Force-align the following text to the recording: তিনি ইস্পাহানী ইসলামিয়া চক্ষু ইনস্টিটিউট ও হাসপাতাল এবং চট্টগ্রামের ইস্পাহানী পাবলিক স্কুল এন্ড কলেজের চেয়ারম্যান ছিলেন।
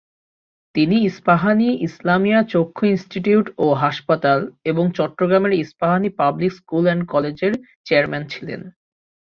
তিনি 0.75 0.97
ইস্পাহানী 1.05 1.69
ইসলামিয়া 1.87 2.39
চক্ষু 2.53 2.83
ইনস্টিটিউট 2.85 3.45
ও 3.57 3.67
হাসপাতাল 3.75 4.39
এবং 4.65 4.85
চট্টগ্রামের 4.97 5.53
ইস্পাহানী 5.63 6.09
পাবলিক 6.19 6.51
স্কুল 6.53 6.83
এন্ড 6.87 7.03
কলেজের 7.07 7.53
চেয়ারম্যান 7.85 8.23
ছিলেন। 8.33 8.61